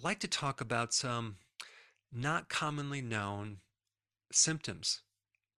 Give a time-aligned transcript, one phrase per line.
[0.00, 1.36] I'd like to talk about some
[2.10, 3.58] not commonly known
[4.32, 5.02] symptoms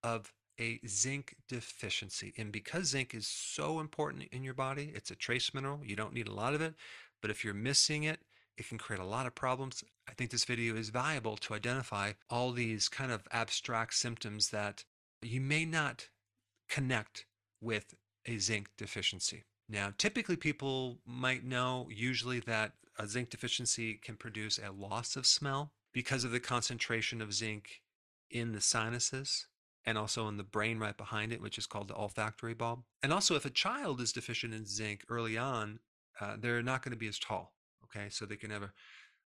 [0.03, 2.35] of a zinc deficiency.
[2.37, 5.79] And because zinc is so important in your body, it's a trace mineral.
[5.85, 6.75] You don't need a lot of it,
[7.21, 8.19] but if you're missing it,
[8.57, 9.85] it can create a lot of problems.
[10.09, 14.83] I think this video is valuable to identify all these kind of abstract symptoms that
[15.23, 16.09] you may not
[16.69, 17.27] connect
[17.61, 17.95] with
[18.27, 19.45] a zinc deficiency.
[19.73, 25.25] Now, typically people might know usually that a zinc deficiency can produce a loss of
[25.25, 27.81] smell because of the concentration of zinc
[28.31, 29.47] in the sinuses
[29.87, 32.83] and also in the brain right behind it, which is called the olfactory bulb.
[33.03, 35.79] And also, if a child is deficient in zinc early on,
[36.21, 37.55] uh, they're not going to be as tall.
[37.85, 38.73] Okay, so they can have a,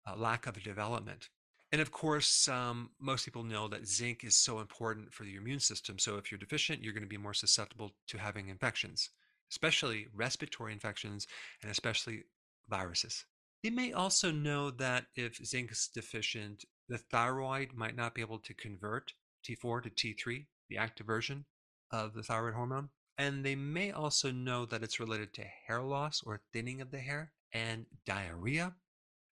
[0.07, 1.31] a lack of development.
[1.73, 5.61] And of course, um, most people know that zinc is so important for your immune
[5.61, 5.99] system.
[5.99, 9.09] So if you're deficient, you're going to be more susceptible to having infections,
[9.55, 11.29] especially respiratory infections
[11.63, 12.25] and especially
[12.69, 13.25] viruses.
[13.63, 18.41] They may also know that if zinc is deficient, the thyroid might not be able
[18.41, 19.13] to convert
[19.47, 21.45] T4 to T3, the active version
[21.93, 22.89] of the thyroid hormone.
[23.17, 26.99] And they may also know that it's related to hair loss or thinning of the
[26.99, 28.75] hair and diarrhea,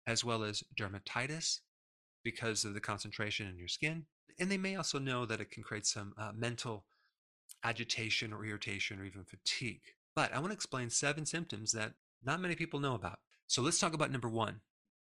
[0.07, 1.59] as well as dermatitis
[2.23, 4.05] because of the concentration in your skin.
[4.39, 6.85] And they may also know that it can create some uh, mental
[7.61, 9.81] agitation or irritation or even fatigue.
[10.15, 13.19] But I want to explain seven symptoms that not many people know about.
[13.47, 14.61] So let's talk about number one.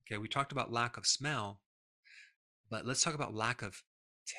[0.05, 1.61] Okay, we talked about lack of smell,
[2.69, 3.83] but let's talk about lack of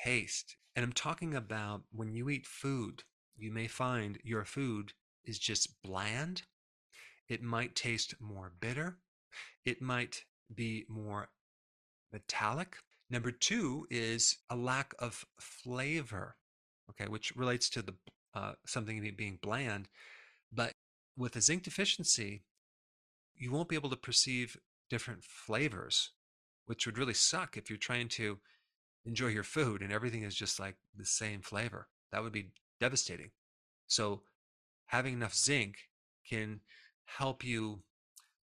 [0.03, 0.55] taste.
[0.75, 3.03] And I'm talking about when you eat food,
[3.37, 4.93] you may find your food
[5.25, 6.43] is just bland.
[7.27, 8.97] It might taste more bitter.
[9.65, 11.29] It might be more
[12.11, 12.77] metallic.
[13.09, 16.35] Number two is a lack of flavor,
[16.89, 17.93] okay, which relates to the
[18.33, 19.87] uh, something being bland.
[20.51, 20.73] But
[21.17, 22.43] with a zinc deficiency,
[23.35, 24.57] you won't be able to perceive
[24.89, 26.11] different flavors,
[26.65, 28.39] which would really suck if you're trying to
[29.05, 31.87] enjoy your food and everything is just like the same flavor.
[32.11, 33.31] That would be devastating.
[33.87, 34.21] So,
[34.87, 35.75] having enough zinc
[36.27, 36.61] can
[37.05, 37.81] help you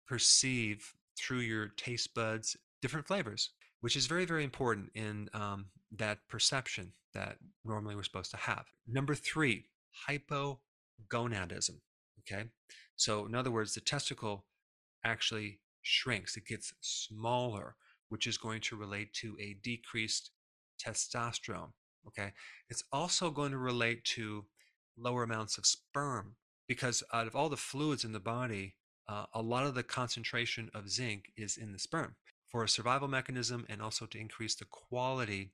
[0.07, 3.51] perceive through your taste buds different flavors,
[3.81, 8.65] which is very, very important in um, that perception that normally we're supposed to have.
[8.87, 9.65] Number three,
[10.09, 11.79] hypogonadism.
[12.29, 12.45] Okay.
[12.95, 14.45] So, in other words, the testicle
[15.03, 17.75] actually shrinks, it gets smaller,
[18.09, 20.31] which is going to relate to a decreased
[20.83, 21.71] testosterone.
[22.07, 22.33] Okay.
[22.69, 24.45] It's also going to relate to
[24.97, 26.35] lower amounts of sperm
[26.67, 28.75] because out of all the fluids in the body,
[29.07, 32.15] uh, a lot of the concentration of zinc is in the sperm
[32.49, 35.51] for a survival mechanism and also to increase the quality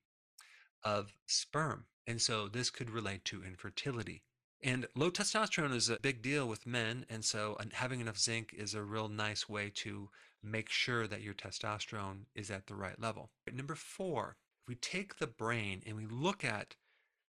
[0.84, 1.86] of sperm.
[2.08, 4.24] And so this could relate to infertility.
[4.64, 7.06] And low testosterone is a big deal with men.
[7.10, 10.10] And so having enough zinc is a real nice way to
[10.42, 13.30] make sure that your testosterone is at the right level.
[13.52, 16.76] Number four, if we take the brain and we look at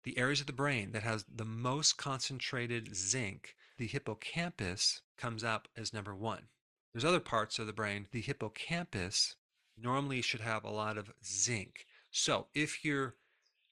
[0.03, 5.69] the areas of the brain that has the most concentrated zinc, the hippocampus comes up
[5.77, 6.49] as number one.
[6.93, 8.09] There's other parts of the brain.
[8.11, 9.37] The hippocampus
[9.79, 11.87] normally should have a lot of zinc.
[12.11, 13.15] So if you're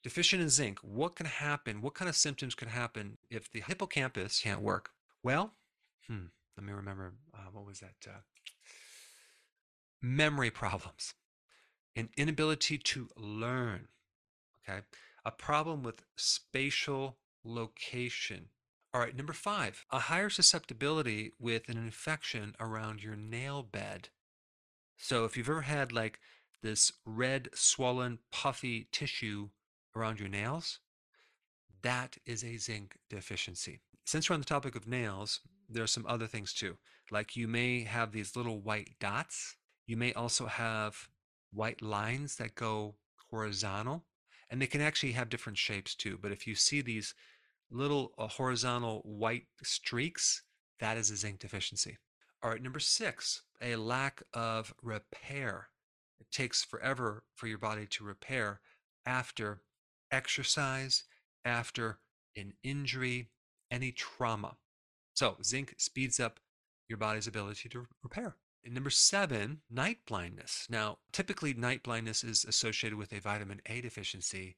[0.03, 1.81] deficient in zinc, what can happen?
[1.81, 4.91] What kind of symptoms can happen if the hippocampus can't work?
[5.23, 5.55] Well,
[6.07, 6.27] hmm,
[6.57, 7.15] let me remember.
[7.35, 7.95] Uh, what was that?
[8.07, 8.21] Uh,
[10.01, 11.15] memory problems
[11.97, 13.89] an inability to learn,
[14.63, 14.83] okay?
[15.25, 18.51] A problem with spatial location.
[18.95, 24.11] All right, number five, a higher susceptibility with an infection around your nail bed.
[24.97, 26.21] So if you've ever had like
[26.63, 29.49] this red, swollen, puffy tissue
[29.99, 30.81] around your nails,
[31.83, 33.81] that is a zinc deficiency.
[34.05, 36.77] Since we're on the topic of nails, there are some other things too.
[37.11, 39.57] Like you may have these little white dots.
[39.87, 41.09] You may also have
[41.53, 42.95] white lines that go
[43.31, 44.05] horizontal
[44.51, 47.15] and they can actually have different shapes too but if you see these
[47.71, 50.43] little uh, horizontal white streaks
[50.81, 51.97] that is a zinc deficiency
[52.43, 55.69] all right number six a lack of repair
[56.21, 58.61] it takes forever for your body to repair
[59.07, 59.61] after
[60.11, 61.05] exercise
[61.45, 61.99] after
[62.37, 63.29] an injury
[63.71, 64.57] any trauma
[65.15, 66.41] so zinc speeds up
[66.89, 70.67] your body's ability to repair and number seven, night blindness.
[70.69, 74.57] Now, typically, night blindness is associated with a vitamin A deficiency,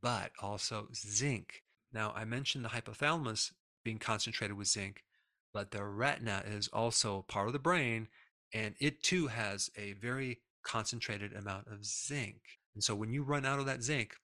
[0.00, 1.62] but also zinc.
[1.92, 3.52] Now, I mentioned the hypothalamus
[3.84, 5.04] being concentrated with zinc,
[5.52, 8.08] but the retina is also part of the brain,
[8.54, 12.40] and it too has a very concentrated amount of zinc.
[12.74, 14.14] And so, when you run out of that zinc,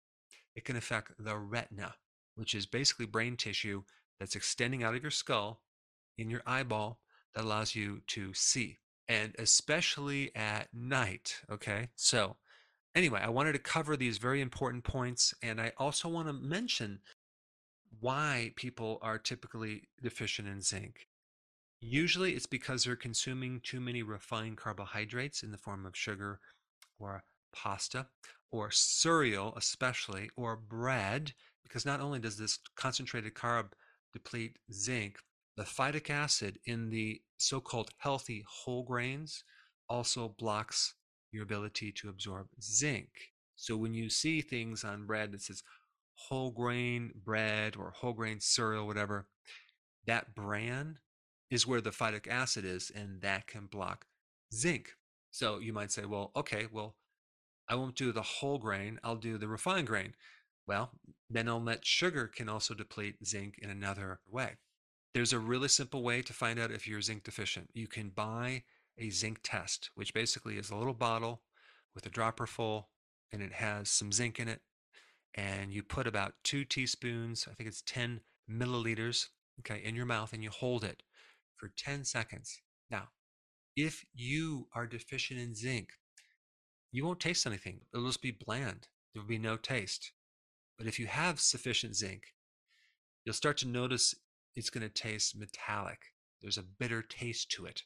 [0.57, 1.95] it can affect the retina,
[2.35, 3.85] which is basically brain tissue
[4.19, 5.61] that's extending out of your skull
[6.19, 6.99] in your eyeball
[7.35, 8.79] that allows you to see.
[9.09, 11.41] and especially at night.
[11.51, 11.89] Okay.
[11.95, 12.37] So,
[12.95, 15.35] anyway, I wanted to cover these very important points.
[15.43, 17.01] And I also want to mention
[18.01, 21.07] why people are typically deficient in zinc.
[21.81, 26.41] Usually it's because they're consuming too many refined carbohydrates in the form of sugar
[26.99, 27.23] or
[27.55, 28.07] pasta
[28.51, 31.33] or cereal, especially, or bread,
[31.63, 33.73] because not only does this concentrated carb
[34.13, 35.19] deplete zinc,
[35.57, 39.43] the phytic acid in the so called healthy whole grains
[39.89, 40.95] also blocks
[41.33, 43.09] your ability to absorb zinc.
[43.57, 45.63] So when you see things on bread that says
[46.15, 49.27] whole grain bread or whole grain cereal, whatever,
[50.07, 50.99] that bran
[51.51, 54.07] is where the phytic acid is, and that can block
[54.55, 54.91] zinc.
[55.31, 56.97] So you might say, well, okay, well,
[57.69, 60.15] I won't do the whole grain, I'll do the refined grain.
[60.67, 60.91] Well,
[61.31, 64.57] then I'll let sugar can also deplete zinc in another way.
[65.15, 67.71] There's a really simple way to find out if you're zinc deficient.
[67.73, 68.65] You can buy
[68.99, 71.43] a zinc test, which basically is a little bottle
[71.95, 72.91] with a dropper full,
[73.33, 74.61] and it has some zinc in it.
[75.35, 78.21] And you put about two teaspoons, I think it's 10
[78.51, 79.27] milliliters,
[79.61, 81.03] okay, in your mouth, and you hold it
[81.57, 82.61] for 10 seconds.
[82.91, 83.09] Now,
[83.77, 85.91] if you are deficient in zinc,
[86.97, 87.81] you won't taste anything.
[87.93, 88.89] It'll just be bland.
[89.13, 90.13] There will be no taste.
[90.79, 92.33] But if you have sufficient zinc,
[93.23, 94.15] you'll start to notice
[94.55, 95.99] it's going to taste metallic.
[96.41, 97.83] There's a bitter taste to it.